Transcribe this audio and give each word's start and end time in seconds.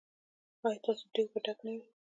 ایا 0.65 0.77
ستاسو 0.79 1.05
دیګ 1.13 1.27
به 1.31 1.39
ډک 1.45 1.59
نه 1.65 1.71
وي؟ 1.75 1.83